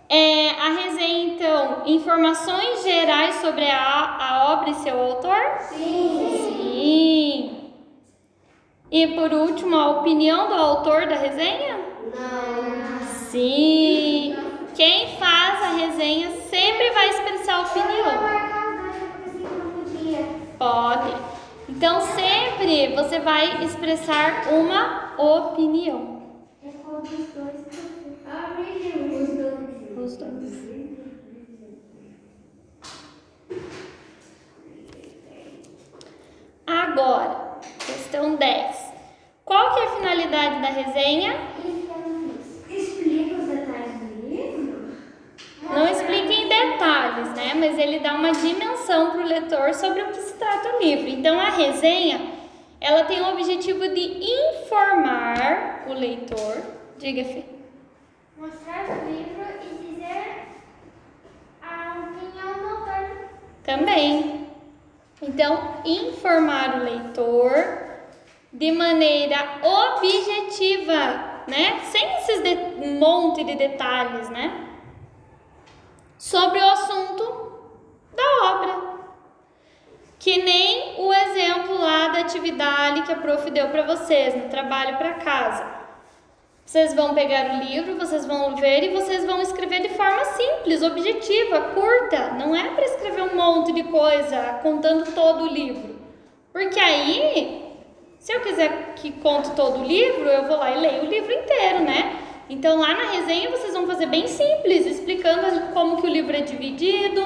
É, 0.09 0.51
a 0.51 0.69
resenha, 0.71 1.35
então, 1.35 1.83
informações 1.85 2.83
gerais 2.85 3.37
sobre 3.37 3.69
a, 3.69 4.17
a 4.21 4.53
obra 4.53 4.71
e 4.71 4.75
seu 4.75 5.01
autor? 5.01 5.37
Sim. 5.69 6.53
Sim. 6.53 7.71
E 8.91 9.07
por 9.09 9.33
último, 9.33 9.77
a 9.77 9.91
opinião 9.99 10.49
do 10.49 10.55
autor 10.55 11.07
da 11.07 11.17
resenha? 11.17 11.77
Não. 12.15 13.07
Sim. 13.09 14.37
Quem 14.77 15.17
faz 15.17 15.63
a 15.63 15.71
resenha 15.71 16.31
sempre 16.43 16.91
vai 16.91 17.09
expressar 17.09 17.57
a 17.57 17.63
opinião. 17.63 18.47
podia. 19.75 20.25
Pode. 20.57 21.36
Então 21.77 22.01
sempre 22.01 22.95
você 22.95 23.21
vai 23.21 23.63
expressar 23.63 24.49
uma 24.51 25.13
opinião. 25.19 26.23
Os 29.95 30.17
dois. 30.17 30.57
Agora, 36.67 37.59
questão 37.79 38.37
10. 38.37 38.93
Qual 39.45 39.75
que 39.75 39.81
é 39.81 39.85
a 39.85 39.97
finalidade 39.97 40.63
da 40.63 40.69
resenha? 40.69 41.35
Explica 42.71 43.35
os 43.35 43.49
detalhes? 43.49 43.76
Não 45.73 45.89
explica 45.89 46.33
em 46.33 46.49
detalhes, 46.49 47.29
né? 47.35 47.53
Mas 47.55 47.79
ele 47.79 47.99
dá 47.99 48.15
uma 48.15 48.33
dimensão 48.33 49.11
para 49.11 49.21
o 49.21 49.27
leitor 49.27 49.75
sobre 49.75 50.03
o 50.03 50.07
que 50.07 50.21
se 50.21 50.35
trata 50.35 50.77
o 50.77 50.83
livro. 50.83 51.09
Então, 51.09 51.39
a 51.39 51.51
resenha, 51.51 52.21
ela 52.81 53.05
tem 53.05 53.21
o 53.21 53.33
objetivo 53.33 53.89
de 53.89 54.19
informar 54.23 55.85
o 55.89 55.93
leitor. 55.93 56.63
Diga, 56.99 57.25
Fê. 57.25 57.45
Mostrar 58.37 58.85
o 58.91 59.11
livro 59.11 59.45
e 59.63 59.93
dizer 59.93 60.47
a 61.63 61.97
opinião 61.99 62.55
do 62.59 62.69
autor. 62.69 63.29
Também. 63.65 64.47
Então, 65.21 65.75
informar 65.85 66.77
o 66.77 66.85
leitor 66.85 67.87
de 68.53 68.73
maneira 68.73 69.37
objetiva, 69.63 71.43
né? 71.49 71.81
Sem 71.85 72.07
esses 72.17 72.99
monte 72.99 73.45
de 73.45 73.55
detalhes, 73.55 74.29
né? 74.31 74.66
Sobre 76.19 76.59
o 76.59 76.69
assunto 76.71 77.53
da 78.15 78.53
obra. 78.53 78.97
Que 80.19 80.43
nem 80.43 80.95
o 80.99 81.13
exemplo 81.13 81.79
lá 81.79 82.09
da 82.09 82.21
atividade 82.21 83.03
que 83.03 83.13
a 83.13 83.17
prof 83.17 83.51
deu 83.51 83.69
para 83.69 83.83
vocês 83.83 84.35
no 84.35 84.49
trabalho 84.49 84.97
para 84.97 85.15
casa. 85.15 85.77
Vocês 86.65 86.95
vão 86.95 87.15
pegar 87.15 87.55
o 87.55 87.65
livro, 87.65 87.97
vocês 87.97 88.27
vão 88.27 88.57
ver 88.57 88.83
e 88.83 88.95
vocês 88.95 89.25
vão 89.25 89.41
escrever 89.41 89.83
de 89.83 89.91
forma 89.91 90.25
simples, 90.25 90.83
objetiva, 90.83 91.61
curta. 91.75 92.33
Não 92.33 92.57
é 92.57 92.71
para 92.71 92.85
escrever 92.85 93.23
um 93.23 93.37
monte 93.37 93.73
de 93.73 93.85
coisa 93.85 94.59
contando 94.63 95.15
todo 95.15 95.45
o 95.45 95.49
livro. 95.49 95.97
Porque 96.53 96.81
aí, 96.81 97.73
se 98.19 98.33
eu 98.33 98.41
quiser 98.41 98.95
que 98.97 99.13
conte 99.13 99.53
todo 99.53 99.81
o 99.81 99.85
livro, 99.85 100.29
eu 100.29 100.49
vou 100.49 100.57
lá 100.57 100.73
e 100.73 100.81
leio 100.81 101.03
o 101.03 101.07
livro 101.07 101.33
inteiro, 101.33 101.81
né? 101.85 102.26
Então 102.49 102.79
lá 102.79 102.95
na 102.95 103.11
resenha 103.11 103.51
vocês 103.51 103.73
vão 103.73 103.87
fazer 103.87 104.07
bem 104.07 104.27
simples, 104.29 104.87
explicando 104.87 105.73
como 105.73 106.01
que 106.01 106.07
o 106.07 106.11
livro 106.11 106.37
é 106.37 106.41
dividido, 106.41 107.23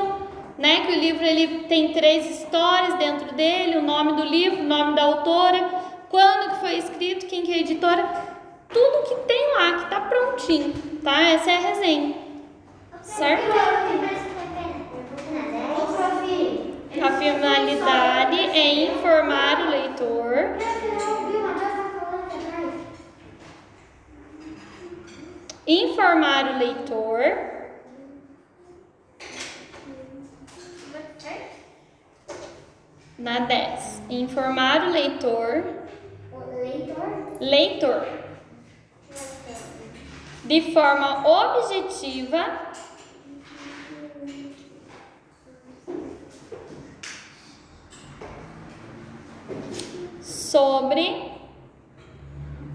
né? 0.56 0.86
Que 0.86 0.92
o 0.92 0.98
livro 0.98 1.24
ele 1.24 1.64
tem 1.64 1.92
três 1.92 2.30
histórias 2.30 2.94
dentro 2.94 3.34
dele, 3.34 3.78
o 3.78 3.82
nome 3.82 4.14
do 4.14 4.24
livro, 4.24 4.60
o 4.60 4.64
nome 4.64 4.94
da 4.94 5.02
autora, 5.02 5.68
quando 6.08 6.50
que 6.50 6.60
foi 6.60 6.76
escrito, 6.76 7.26
quem 7.26 7.42
que 7.42 7.52
é 7.52 7.56
a 7.56 7.58
editora 7.58 8.30
tudo 8.72 9.08
que 9.08 9.14
tem 9.26 9.52
lá, 9.54 9.78
que 9.78 9.90
tá 9.90 10.00
prontinho, 10.00 10.72
tá? 11.02 11.20
Essa 11.22 11.50
é 11.50 11.56
a 11.56 11.60
resenha. 11.60 12.14
Certo? 13.02 13.50
A 17.02 17.10
finalidade 17.12 18.38
é 18.38 18.84
informar 18.84 19.66
o 19.66 19.70
leitor. 19.70 21.19
Informar 25.72 26.54
o 26.54 26.58
leitor. 26.58 27.22
Na 33.16 33.38
10. 33.40 34.02
Informar 34.10 34.88
o 34.88 34.90
leitor. 34.90 35.64
Leitor. 36.60 37.38
Leitor 37.40 38.20
de 40.50 40.72
forma 40.72 41.28
objetiva 41.28 42.72
sobre 50.20 51.30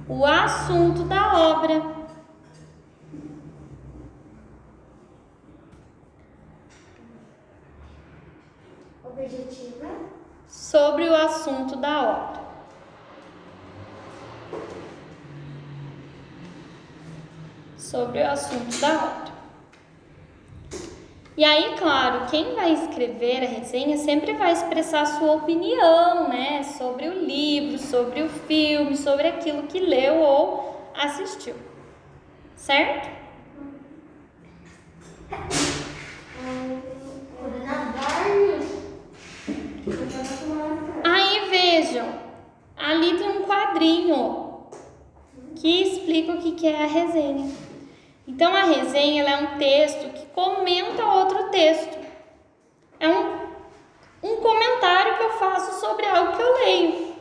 o 0.07 0.25
assunto 0.25 1.03
da 1.03 1.37
obra. 1.37 1.94
Objetiva. 9.17 9.87
Sobre 10.47 11.09
o 11.09 11.15
assunto 11.15 11.75
da 11.77 12.01
obra. 12.01 12.45
sobre 17.95 18.21
o 18.21 18.29
assunto 18.29 18.77
da 18.81 18.93
obra. 18.93 19.35
E 21.37 21.43
aí, 21.43 21.75
claro, 21.77 22.27
quem 22.27 22.55
vai 22.55 22.73
escrever 22.73 23.43
a 23.43 23.47
resenha 23.47 23.97
sempre 23.97 24.33
vai 24.33 24.53
expressar 24.53 25.01
a 25.01 25.05
sua 25.05 25.33
opinião, 25.33 26.29
né, 26.29 26.63
sobre 26.63 27.09
o 27.09 27.25
livro, 27.25 27.77
sobre 27.77 28.21
o 28.23 28.29
filme, 28.29 28.95
sobre 28.95 29.27
aquilo 29.27 29.63
que 29.63 29.79
leu 29.79 30.15
ou 30.15 30.91
assistiu. 30.93 31.55
Certo? 32.55 33.09
vejam, 41.75 42.07
ali 42.77 43.17
tem 43.17 43.29
um 43.29 43.43
quadrinho 43.43 44.67
que 45.55 45.83
explica 45.83 46.33
o 46.33 46.37
que 46.37 46.67
é 46.67 46.83
a 46.83 46.87
resenha. 46.87 47.49
Então 48.27 48.55
a 48.55 48.63
resenha 48.63 49.23
é 49.23 49.37
um 49.37 49.57
texto 49.57 50.11
que 50.13 50.25
comenta 50.27 51.03
outro 51.03 51.49
texto. 51.49 51.97
É 52.99 53.07
um, 53.07 53.39
um 54.23 54.35
comentário 54.37 55.17
que 55.17 55.23
eu 55.23 55.31
faço 55.33 55.79
sobre 55.79 56.05
algo 56.05 56.35
que 56.35 56.41
eu 56.41 56.53
leio. 56.53 57.15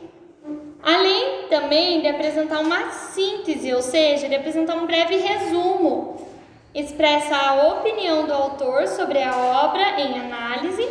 Além 0.81 1.47
também 1.49 2.01
de 2.01 2.07
apresentar 2.07 2.59
uma 2.59 2.91
síntese, 2.91 3.73
ou 3.73 3.81
seja, 3.81 4.29
de 4.29 4.35
apresentar 4.35 4.75
um 4.75 4.85
breve 4.85 5.17
resumo, 5.17 6.27
expressa 6.73 7.35
a 7.35 7.69
opinião 7.69 8.25
do 8.25 8.33
autor 8.33 8.87
sobre 8.87 9.21
a 9.21 9.35
obra 9.65 9.99
em 9.99 10.19
análise, 10.19 10.87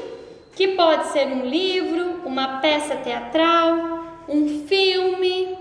que 0.57 0.69
pode 0.69 1.09
ser 1.09 1.27
um 1.27 1.45
livro, 1.47 2.14
uma 2.25 2.59
peça 2.61 2.97
teatral, 2.97 4.05
um 4.29 4.67
filme, 4.67 5.57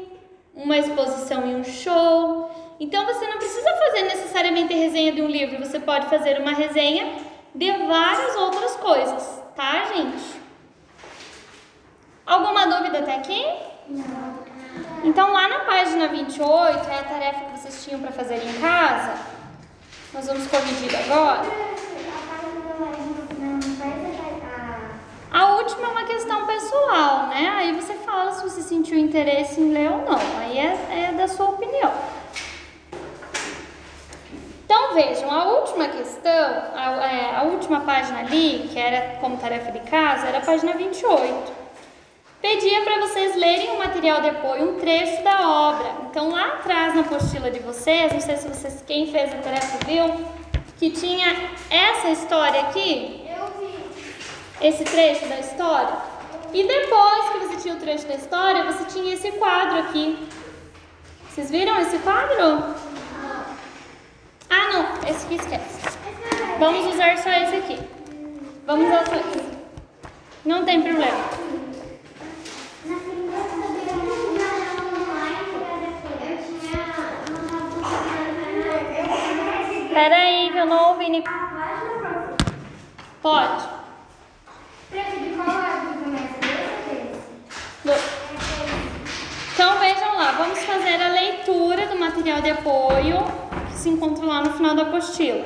uma 0.53 0.77
exposição 0.77 1.45
em 1.45 1.55
um 1.55 1.63
show, 1.63 2.51
então 2.79 3.05
você 3.05 3.27
não 3.27 3.37
precisa 3.37 3.69
fazer 3.77 4.03
necessariamente 4.03 4.73
resenha 4.73 5.11
de 5.11 5.21
um 5.21 5.27
livro, 5.27 5.59
você 5.59 5.79
pode 5.79 6.07
fazer 6.07 6.39
uma 6.39 6.51
resenha 6.51 7.15
de 7.53 7.71
várias 7.87 8.35
outras 8.35 8.75
coisas, 8.75 9.41
tá, 9.55 9.85
gente? 9.95 10.41
Alguma 12.25 12.65
dúvida 12.65 12.99
até 12.99 13.15
aqui? 13.15 13.45
Não. 13.87 14.43
Então 15.03 15.33
lá 15.33 15.49
na 15.49 15.59
página 15.59 16.07
28 16.07 16.89
é 16.89 16.99
a 16.99 17.03
tarefa 17.03 17.45
que 17.45 17.59
vocês 17.59 17.83
tinham 17.83 17.99
para 17.99 18.11
fazer 18.11 18.35
em 18.35 18.61
casa. 18.61 19.13
Nós 20.13 20.25
vamos 20.27 20.47
corrigir 20.47 20.95
agora. 20.95 21.41
A 25.31 25.53
última 25.55 25.87
é 25.87 25.91
uma 25.91 26.03
questão 26.05 26.45
pessoal, 26.73 27.27
né? 27.27 27.53
Aí 27.55 27.71
você 27.73 27.93
fala 27.93 28.31
se 28.33 28.43
você 28.43 28.61
sentiu 28.61 28.97
interesse 28.97 29.61
em 29.61 29.71
ler 29.71 29.91
ou 29.91 29.99
não. 29.99 30.19
Aí 30.39 30.57
é, 30.57 31.09
é 31.09 31.11
da 31.13 31.27
sua 31.27 31.49
opinião. 31.49 31.93
Então 34.65 34.93
vejam, 34.95 35.31
a 35.31 35.45
última 35.59 35.87
questão, 35.87 36.63
a, 36.75 37.07
é, 37.07 37.35
a, 37.35 37.43
última 37.43 37.81
página 37.81 38.19
ali, 38.19 38.69
que 38.71 38.79
era 38.79 39.17
como 39.19 39.37
tarefa 39.37 39.71
de 39.71 39.79
casa, 39.81 40.27
era 40.27 40.39
a 40.39 40.41
página 40.41 40.73
28. 40.73 41.63
Pedia 42.41 42.81
para 42.81 42.99
vocês 42.99 43.35
lerem 43.35 43.71
o 43.71 43.77
material 43.77 44.21
de 44.21 44.29
apoio, 44.29 44.71
um 44.71 44.79
trecho 44.79 45.23
da 45.23 45.49
obra. 45.49 45.91
Então 46.09 46.29
lá 46.29 46.47
atrás 46.55 46.95
na 46.95 47.01
apostila 47.01 47.51
de 47.51 47.59
vocês, 47.59 48.11
não 48.11 48.19
sei 48.19 48.37
se 48.37 48.47
vocês, 48.47 48.83
quem 48.85 49.11
fez 49.11 49.33
a 49.33 49.37
tarefa 49.37 49.77
viu, 49.85 50.25
que 50.77 50.89
tinha 50.89 51.51
essa 51.69 52.09
história 52.09 52.61
aqui. 52.61 53.25
Eu 53.29 53.45
vi. 53.59 53.73
Esse 54.67 54.83
trecho 54.83 55.25
da 55.27 55.39
história. 55.39 56.12
E 56.53 56.67
depois 56.67 57.29
que 57.29 57.39
você 57.39 57.55
tinha 57.63 57.73
o 57.73 57.79
trecho 57.79 58.07
da 58.07 58.13
história, 58.13 58.63
você 58.63 58.85
tinha 58.85 59.15
esse 59.15 59.31
quadro 59.31 59.79
aqui. 59.79 60.19
Vocês 61.27 61.49
viram 61.49 61.79
esse 61.81 61.97
quadro? 61.97 62.75
Ah, 64.51 64.71
não, 64.71 65.09
esse 65.09 65.25
aqui 65.25 65.35
esquece. 65.35 65.97
Vamos 66.59 66.93
usar 66.93 67.17
só 67.17 67.31
esse 67.31 67.55
aqui. 67.55 67.79
Vamos 68.67 68.85
usar 68.85 69.07
só 69.07 69.15
esse. 69.15 69.43
Não 70.45 70.63
tem 70.63 70.83
problema. 70.83 71.17
Espera 79.87 80.15
aí, 80.15 80.51
que 80.51 80.57
eu 80.57 80.65
não 80.67 80.89
ouvi. 80.91 81.09
Nic... 81.09 81.27
Pode. 83.23 83.73
Então 89.53 89.77
vejam 89.79 90.15
lá, 90.15 90.31
vamos 90.31 90.59
fazer 90.59 91.01
a 91.01 91.09
leitura 91.09 91.87
do 91.87 91.97
material 92.23 92.41
de 92.41 92.51
apoio 92.51 93.17
se 93.75 93.89
encontra 93.89 94.25
lá 94.25 94.41
no 94.41 94.53
final 94.53 94.73
da 94.73 94.83
apostila. 94.83 95.43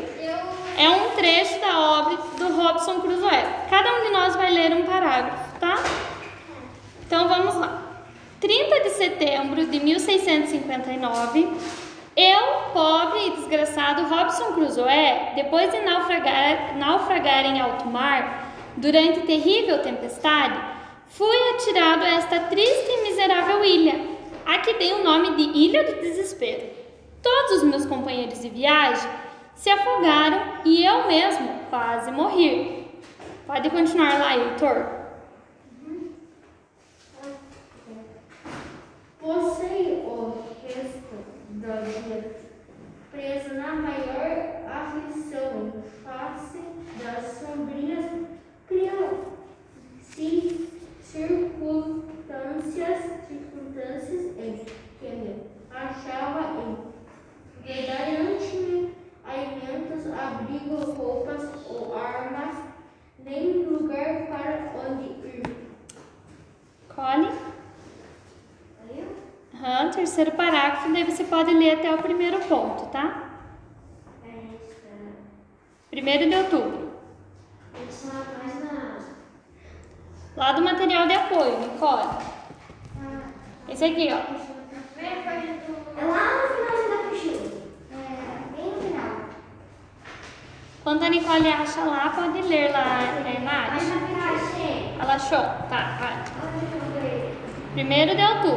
É 0.77 0.87
um 0.87 1.09
trecho 1.15 1.59
da 1.59 1.79
obra 1.79 2.17
do 2.37 2.55
Robson 2.55 3.01
Crusoe. 3.01 3.45
Cada 3.67 3.95
um 3.95 4.03
de 4.03 4.11
nós 4.11 4.35
vai 4.35 4.51
ler 4.51 4.73
um 4.73 4.83
parágrafo, 4.83 5.59
tá? 5.59 5.75
Então 7.03 7.27
vamos 7.27 7.55
lá. 7.55 7.81
30 8.39 8.79
de 8.81 8.89
setembro 8.91 9.65
de 9.65 9.79
1659, 9.79 11.49
eu, 12.15 12.43
pobre 12.71 13.25
e 13.25 13.31
desgraçado 13.31 14.03
Robson 14.03 14.53
Crusoe, 14.53 15.33
depois 15.35 15.71
de 15.71 15.79
naufragar, 15.79 16.77
naufragar 16.77 17.45
em 17.45 17.59
alto 17.59 17.87
mar 17.87 18.51
durante 18.75 19.21
terrível 19.21 19.81
tempestade, 19.81 20.59
fui 21.07 21.37
atirado 21.55 22.03
a 22.03 22.09
esta 22.09 22.39
triste 22.41 22.87
e 22.87 23.09
miserável 23.09 23.65
ilha, 23.65 23.99
a 24.47 24.59
que 24.59 24.75
dei 24.75 24.93
o 24.93 25.03
nome 25.03 25.35
de 25.35 25.43
Ilha 25.43 25.83
do 25.83 26.01
Desespero. 26.01 26.69
Todos 27.21 27.57
os 27.57 27.63
meus 27.63 27.85
companheiros 27.85 28.39
de 28.39 28.47
viagem 28.47 29.09
se 29.53 29.69
afogaram 29.69 30.61
e 30.63 30.85
eu 30.85 31.05
mesmo 31.05 31.49
quase 31.69 32.09
morri. 32.11 32.87
Pode 33.45 33.69
continuar 33.69 34.17
lá, 34.17 34.37
Heitor. 34.37 34.85
Passei 39.19 40.01
o 40.05 40.45
resto 40.65 41.15
do 41.49 42.05
dia 42.05 42.37
preso 43.11 43.53
na 43.55 43.73
maior 43.73 44.61
aflição 44.65 45.73
face 46.03 46.59
das 47.03 47.39
sombrias 47.39 48.07
circunstâncias, 51.07 52.16
circunstâncias, 52.37 53.27
circunstâncias 53.27 54.37
em 54.37 54.65
que 54.99 55.09
me 55.09 55.43
achava 55.73 56.61
em 56.61 56.77
verdade 57.65 58.17
alimentos, 59.25 60.11
abrigo, 60.13 60.91
roupas 60.93 61.49
ou 61.67 61.97
armas, 61.97 62.55
nem 63.19 63.63
lugar 63.65 64.27
para 64.27 64.71
onde 64.89 65.27
ir. 65.27 65.43
Cole? 66.93 67.29
Uhum, 69.53 69.91
terceiro 69.91 70.31
parágrafo, 70.31 70.93
daí 70.93 71.03
você 71.03 71.23
pode 71.23 71.51
ler 71.53 71.79
até 71.79 71.93
o 71.93 71.97
primeiro 71.97 72.39
ponto, 72.41 72.85
tá? 72.87 73.23
É 74.23 74.29
primeiro 75.89 76.29
deu 76.29 76.49
tudo 76.49 76.66
aqui, 83.91 84.09
ó. 84.11 84.19
É 84.99 86.05
lá 86.05 86.25
no 86.35 86.47
final 86.55 86.77
da 86.89 87.09
coxinha. 87.09 87.39
Tá 87.89 87.95
é, 87.95 88.55
bem 88.55 88.71
no 88.71 88.81
final. 88.81 89.11
Quando 90.83 91.03
a 91.03 91.09
Nicole 91.09 91.47
acha 91.47 91.81
lá, 91.81 92.09
pode 92.09 92.41
ler 92.41 92.71
lá, 92.71 92.99
né, 93.23 93.39
Nath? 93.43 93.83
Ela 94.99 95.13
achou. 95.13 95.43
Tá, 95.69 95.97
vai. 95.99 96.23
Primeiro 97.73 98.15
deu 98.15 98.41
tudo 98.41 98.56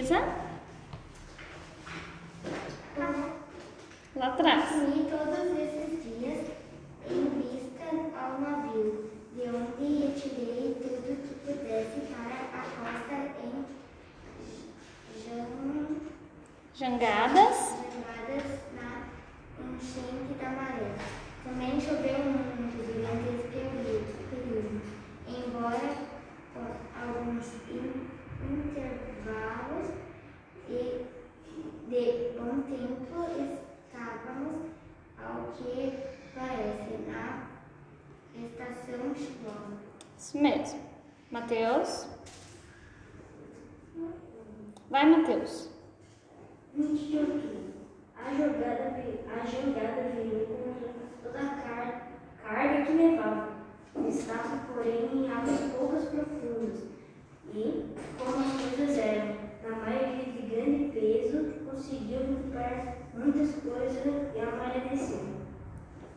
Is? 0.00 0.39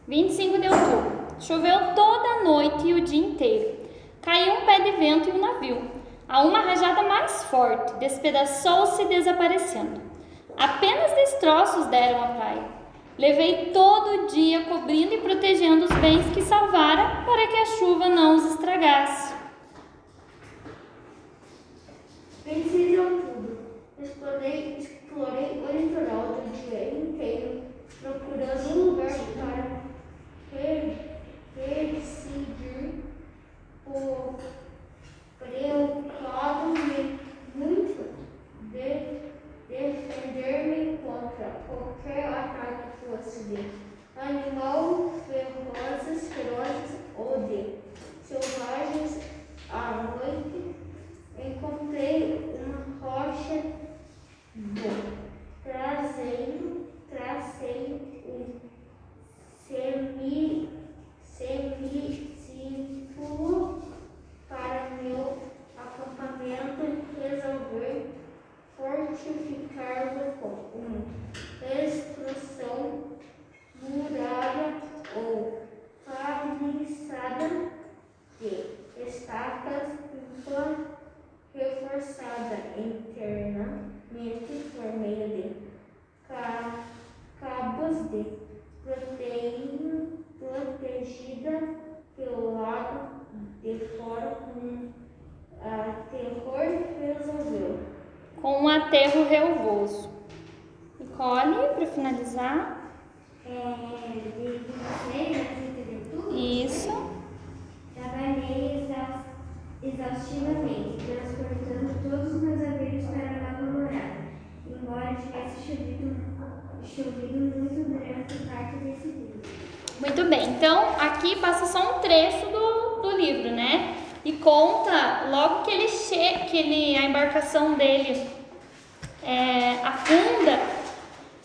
25 0.08 0.60
de 0.60 0.68
outubro. 0.68 1.24
Choveu 1.39 1.94
toda 1.96 2.28
a 2.28 2.44
noite 2.44 2.88
e 2.88 2.94
o 2.94 3.02
dia 3.02 3.26
inteiro. 3.26 3.78
Caiu 4.22 4.56
um 4.56 4.66
pé 4.66 4.80
de 4.82 4.92
vento 4.92 5.30
e 5.30 5.32
um 5.32 5.39
navio. 5.39 5.92
A 6.28 6.42
uma 6.42 6.60
rajada 6.60 7.04
mais 7.04 7.44
forte, 7.46 7.94
despedaçou-se 7.96 9.06
desaparecendo. 9.06 10.02
Apenas 10.58 11.12
destroços 11.13 11.86
deram 11.88 12.24
à 12.24 12.28
praia. 12.28 12.63
Levei 13.18 13.72
todo 13.72 14.24
o 14.24 14.28
dia 14.28 14.63
cobrindo 14.66 15.13
e 15.13 15.22
protegendo 15.22 15.86
os 15.86 15.92
bens 15.94 16.26
que 16.34 16.42
salvara 16.42 17.24
para 17.26 17.48
que 17.48 17.58
a 17.58 17.66
chuva 17.78 18.10
não 18.10 18.36
os 18.36 18.46
estragasse. 18.46 19.34
26 22.46 22.89
de 22.89 23.00
outubro. 23.00 23.58
Explorei, 24.02 24.78
explorei 24.80 25.63
o 25.63 25.72
litoral 25.72 26.42
do 26.42 26.52
dia 26.52 26.89
inteiro, 26.89 27.63
procurando 28.02 28.70
um 28.70 28.86
lugar 28.89 29.10
para 29.10 29.83
perseguir 31.56 33.04
o 33.86 34.36
preocupado-me 35.39 37.20
muito 37.56 38.13
de 38.72 39.22
defender-me 39.68 40.98
contra 41.00 41.50
qualquer 41.68 42.28
ataque 42.28 42.84
que 43.00 43.06
fosse 43.08 43.44
de 43.46 43.72
animal 44.16 45.12
ferozes, 45.28 46.32
ferozes 46.34 46.98
ou 47.18 47.48
de 47.48 47.80
selvagens 48.24 49.20
à 49.70 50.04
noite. 50.04 50.76
Encontrei 51.38 52.56
uma 52.56 53.00
rocha 53.02 53.63
do 54.56 55.18
trazendo 55.63 56.88
traseiro 57.10 58.12
save 59.73 60.05
me 60.15 60.67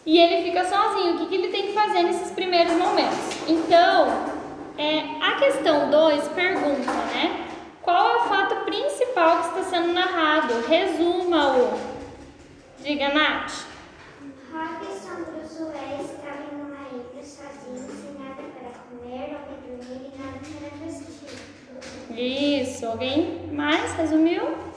e 0.09 0.19
ele 0.19 0.43
fica 0.43 0.65
sozinho. 0.65 1.17
O 1.17 1.19
que, 1.19 1.27
que 1.27 1.35
ele 1.35 1.49
tem 1.49 1.67
que 1.67 1.75
fazer 1.75 2.03
nesses 2.03 2.31
primeiros 2.31 2.73
momentos? 2.73 3.19
Então, 3.47 4.09
é, 4.79 5.01
a 5.21 5.35
questão 5.35 5.91
2 5.91 6.29
pergunta, 6.29 6.91
né? 6.91 7.47
Qual 7.83 8.09
é 8.09 8.17
o 8.17 8.21
fato 8.21 8.65
principal 8.65 9.43
que 9.43 9.49
está 9.49 9.65
sendo 9.65 9.93
narrado? 9.93 10.67
Resuma-o. 10.67 11.79
Diga, 12.83 13.13
Nath. 13.13 13.67
Robinson 14.51 15.25
Crusoe 15.27 15.77
estava 16.01 16.43
em 16.53 16.57
uma 16.57 16.89
ilha 16.91 17.23
sozinho, 17.23 17.87
sem 17.87 18.15
nada 18.19 18.43
para 18.59 18.71
comer, 18.89 19.33
não 19.33 19.41
para 19.41 19.57
dormir 19.67 20.11
e 20.11 20.19
nada 20.19 20.39
para 20.59 20.87
vestir. 20.87 22.63
Isso, 22.63 22.87
alguém 22.87 23.47
mais 23.53 23.93
resumiu? 23.93 24.68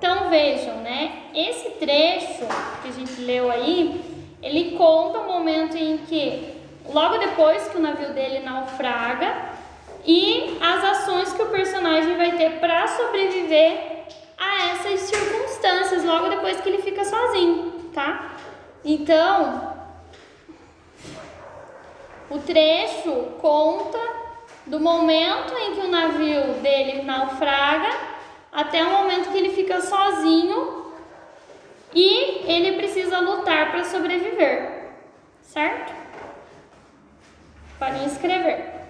Então 0.00 0.30
vejam, 0.30 0.76
né? 0.76 1.24
Esse 1.34 1.72
trecho 1.72 2.46
que 2.80 2.88
a 2.88 2.92
gente 2.92 3.20
leu 3.20 3.50
aí, 3.50 4.00
ele 4.42 4.74
conta 4.74 5.18
o 5.18 5.26
momento 5.26 5.76
em 5.76 5.98
que, 5.98 6.54
logo 6.90 7.18
depois 7.18 7.68
que 7.68 7.76
o 7.76 7.80
navio 7.80 8.14
dele 8.14 8.38
naufraga, 8.38 9.50
e 10.06 10.56
as 10.58 10.82
ações 10.82 11.34
que 11.34 11.42
o 11.42 11.50
personagem 11.50 12.16
vai 12.16 12.32
ter 12.32 12.52
para 12.60 12.86
sobreviver 12.86 14.06
a 14.38 14.70
essas 14.70 15.00
circunstâncias, 15.00 16.02
logo 16.02 16.30
depois 16.30 16.58
que 16.62 16.70
ele 16.70 16.80
fica 16.80 17.04
sozinho, 17.04 17.90
tá? 17.92 18.36
Então, 18.82 19.74
o 22.30 22.38
trecho 22.38 23.34
conta 23.38 24.00
do 24.64 24.80
momento 24.80 25.54
em 25.58 25.74
que 25.74 25.80
o 25.80 25.90
navio 25.90 26.54
dele 26.62 27.02
naufraga 27.02 28.09
até 28.52 28.84
o 28.84 28.90
momento 28.90 29.30
que 29.30 29.38
ele 29.38 29.50
fica 29.50 29.80
sozinho 29.80 30.92
e 31.94 32.42
ele 32.50 32.76
precisa 32.76 33.18
lutar 33.20 33.70
para 33.70 33.84
sobreviver, 33.84 34.90
certo? 35.42 35.92
Podem 37.78 38.04
escrever. 38.04 38.80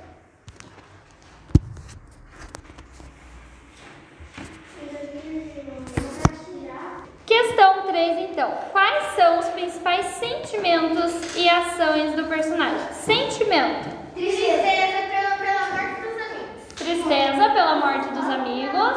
Questão 7.25 7.83
3, 7.87 8.31
então. 8.31 8.51
Quais 8.73 9.15
são 9.15 9.39
os 9.39 9.47
principais 9.51 10.05
sentimentos 10.07 11.37
e 11.37 11.49
ações 11.49 12.17
do 12.17 12.25
personagem? 12.25 12.93
Sentimento. 12.93 13.89
Tristeza 14.15 14.99
pela, 15.09 15.37
pela 15.37 15.69
morte 15.71 16.01
dos 16.01 16.21
amigos. 16.21 16.75
Tristeza 16.75 17.51
pela 17.51 17.77
morte 17.77 18.09
dos 18.09 18.29
amigos. 18.29 18.95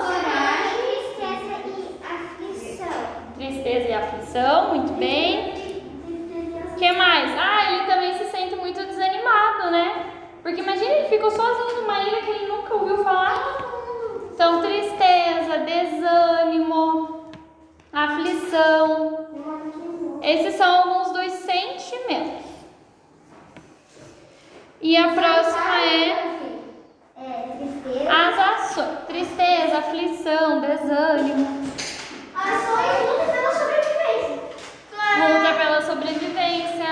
Tristeza 1.24 1.46
e 1.46 2.04
aflição. 2.04 2.94
Tristeza 3.36 3.88
e 3.88 3.94
aflição, 3.94 4.70
muito 4.70 4.93
bem. 5.04 5.54
Que 6.78 6.92
mais? 6.94 7.38
Ah, 7.38 7.72
ele 7.72 7.86
também 7.86 8.18
se 8.18 8.26
sente 8.26 8.56
muito 8.56 8.84
desanimado, 8.86 9.72
né? 9.72 10.06
Porque 10.42 10.62
imagina, 10.62 10.92
ele 10.92 11.10
ficou 11.10 11.30
sozinho 11.30 11.82
numa 11.82 12.00
ilha 12.02 12.22
que 12.22 12.30
ele 12.30 12.48
nunca 12.48 12.74
ouviu 12.74 13.04
falar. 13.04 13.58
Então, 14.34 14.62
tristeza, 14.62 15.60
desânimo, 15.60 17.32
aflição. 17.92 19.28
Esses 20.22 20.56
são 20.56 20.76
alguns 20.76 21.12
dos 21.12 21.32
sentimentos. 21.34 22.44
E 24.82 24.98
a 24.98 25.14
próxima 25.14 25.82
é 25.82 26.34
tristeza. 27.58 28.12
as 28.12 28.40
ações. 28.40 29.00
Tristeza, 29.08 29.78
aflição, 29.78 30.60
desânimo. 30.60 31.64
Ações. 32.36 33.33
Luta 35.94 36.06
pela 36.06 36.14
sobrevivência. 36.14 36.86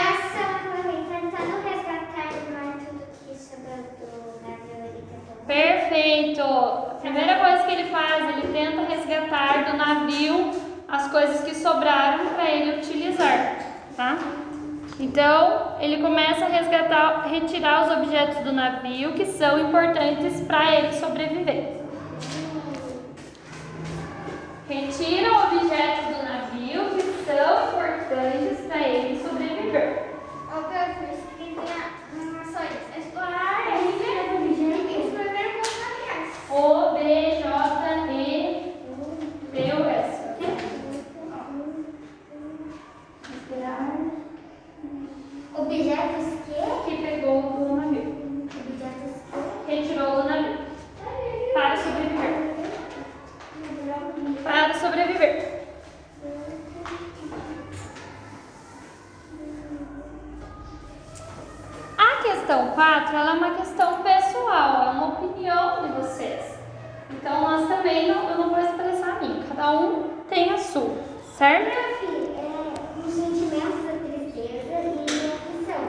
Ação 0.00 0.50
tentando 0.82 1.54
resgatar 1.62 2.28
e 2.32 2.52
não 2.52 2.72
tudo 2.72 3.02
que 3.26 3.34
sobrou 3.36 3.82
do 3.96 4.40
navio. 4.46 5.46
Perfeito! 5.46 6.42
A 6.42 6.98
primeira 7.00 7.38
coisa 7.38 7.64
que 7.64 7.72
ele 7.72 7.90
faz, 7.90 8.28
ele 8.28 8.52
tenta 8.52 8.82
resgatar 8.82 9.70
do 9.70 9.76
navio 9.76 10.50
as 10.88 11.10
coisas 11.10 11.42
que 11.42 11.54
sobraram 11.54 12.26
para 12.34 12.50
ele 12.50 12.78
utilizar, 12.78 13.56
tá? 13.96 14.18
Então, 14.98 15.76
ele 15.80 16.02
começa 16.02 16.44
a 16.44 16.48
resgatar, 16.48 17.26
retirar 17.28 17.86
os 17.86 17.92
objetos 17.98 18.44
do 18.44 18.52
navio 18.52 19.12
que 19.14 19.24
são 19.24 19.58
importantes 19.58 20.40
para 20.42 20.74
ele 20.74 20.92
sobreviver. 20.92 21.80
Retira 24.68 25.32
objetos 25.32 26.16
do 26.16 26.19
são 27.40 27.80
importantes 27.86 28.66
para 28.66 28.88
ele 28.88 29.22
sobreviver. 29.22 30.10
Explorar, 32.98 33.56
reviver 33.70 34.34
objetos 34.34 34.90
e 34.90 35.00
escrever 35.06 35.48
com 35.56 35.64
familiares. 35.64 36.32
O, 36.50 36.92
B, 36.92 36.98
J, 37.40 37.48
E, 38.12 38.24
T, 39.52 39.56
U, 39.74 39.88
S. 39.88 40.10
Objetos 45.56 46.26
que? 46.44 46.60
Que 46.84 46.94
pegou 47.02 47.42
do 47.42 47.76
navio. 47.76 48.10
Objetos 48.44 49.12
Retirou 49.66 50.10
do 50.22 50.28
navio. 50.28 50.58
Para 51.54 51.76
sobreviver. 51.76 52.34
Para 54.42 54.74
sobreviver. 54.74 55.60
A 61.96 62.22
questão 62.50 62.66
4 62.72 63.16
ela 63.16 63.30
é 63.30 63.34
uma 63.34 63.50
questão 63.50 64.02
pessoal, 64.02 64.82
é 64.82 64.90
uma 64.90 65.06
opinião 65.08 65.86
de 65.86 65.92
vocês. 65.92 66.58
Então 67.08 67.42
nós 67.42 67.68
também 67.68 68.08
não, 68.08 68.28
eu 68.28 68.38
não 68.38 68.50
vou 68.50 68.58
expressar 68.58 69.18
a 69.18 69.20
minha, 69.20 69.44
cada 69.44 69.70
um 69.70 70.08
tem 70.28 70.52
a 70.52 70.58
sua, 70.58 70.96
certo? 71.36 71.68
é 71.68 73.06
os 73.06 73.14
sentimentos 73.14 73.84
da 73.84 73.92
tristeza 73.92 74.80
e 74.80 75.30
aflição. 75.30 75.84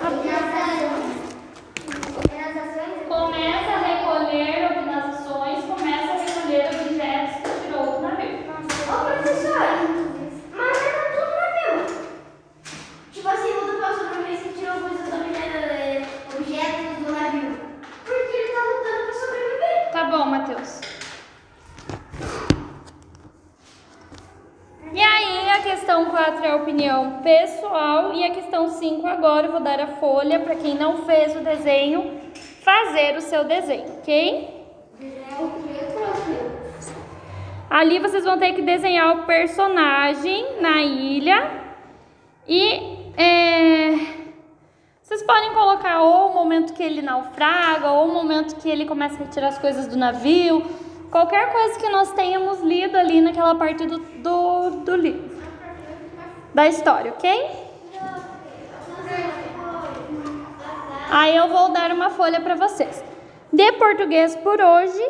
A 0.00 0.06
E 0.12 0.26
nas 0.30 0.44
ações. 0.54 1.16
E 2.30 2.36
nas 2.36 2.56
ações. 2.56 3.08
Começa 3.08 3.70
a 3.72 3.78
recolher 3.78 4.86
nas 4.86 5.04
ações, 5.14 5.64
começa 5.64 6.12
a 6.12 6.18
recolher 6.18 6.68
objetos 6.82 7.36
que 7.42 7.66
tirou 7.66 7.84
do 7.92 8.02
navio. 8.02 8.46
Ô, 8.88 9.04
professor, 9.06 9.58
mas 10.54 10.76
era 10.86 11.04
tudo 11.10 11.32
navio. 11.34 12.06
Tipo 13.12 13.28
assim, 13.28 13.52
luta 13.54 13.72
pela 13.72 13.94
sobrevivência 13.94 14.50
e 14.50 14.52
tirou 14.54 14.80
coisas 14.80 15.08
do 15.08 15.16
objeto, 15.16 15.66
objetos 16.36 17.04
do 17.04 17.12
navio. 17.12 17.58
Porque 18.04 18.36
ele 18.36 18.52
tá 18.52 18.62
lutando 18.62 19.04
pra 19.04 19.14
sobreviver. 19.14 19.90
Tá 19.92 20.04
bom, 20.04 20.24
Matheus. 20.26 20.80
E 24.92 25.00
aí, 25.00 25.50
a 25.50 25.62
questão 25.62 26.06
4 26.06 26.44
é 26.44 26.50
a 26.50 26.56
opinião 26.56 27.20
pessoal 27.22 28.12
e 28.14 28.24
a 28.24 28.30
questão 28.30 28.68
5 28.68 29.06
a 29.80 29.86
folha 29.86 30.40
para 30.40 30.56
quem 30.56 30.74
não 30.74 31.04
fez 31.04 31.36
o 31.36 31.40
desenho 31.40 32.20
fazer 32.66 33.16
o 33.16 33.20
seu 33.20 33.44
desenho, 33.44 33.84
ok? 33.98 34.66
Ali 37.70 37.98
vocês 37.98 38.24
vão 38.24 38.38
ter 38.38 38.54
que 38.54 38.62
desenhar 38.62 39.18
o 39.18 39.22
personagem 39.24 40.60
na 40.60 40.82
ilha 40.82 41.50
e 42.46 43.12
é, 43.16 43.92
vocês 45.02 45.22
podem 45.22 45.52
colocar 45.52 46.00
ou 46.02 46.30
o 46.30 46.34
momento 46.34 46.72
que 46.74 46.82
ele 46.82 47.02
naufraga 47.02 47.90
ou 47.90 48.08
o 48.08 48.12
momento 48.12 48.56
que 48.56 48.68
ele 48.68 48.84
começa 48.84 49.14
a 49.14 49.18
retirar 49.18 49.48
as 49.48 49.58
coisas 49.58 49.86
do 49.86 49.96
navio, 49.96 50.64
qualquer 51.10 51.52
coisa 51.52 51.78
que 51.78 51.88
nós 51.88 52.12
tenhamos 52.12 52.60
lido 52.60 52.96
ali 52.96 53.20
naquela 53.20 53.54
parte 53.54 53.86
do, 53.86 53.98
do, 53.98 54.70
do 54.84 54.96
livro, 54.96 55.36
da 56.54 56.66
história, 56.66 57.12
ok? 57.12 57.65
Aí 61.10 61.36
eu 61.36 61.48
vou 61.48 61.70
dar 61.70 61.92
uma 61.92 62.10
folha 62.10 62.40
para 62.40 62.54
vocês. 62.54 63.02
De 63.52 63.72
português 63.72 64.34
por 64.36 64.60
hoje 64.60 65.08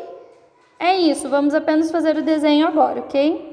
É 0.78 0.94
isso, 0.96 1.28
vamos 1.28 1.54
apenas 1.54 1.90
fazer 1.90 2.16
o 2.18 2.22
desenho 2.22 2.66
agora, 2.66 3.00
ok? 3.00 3.45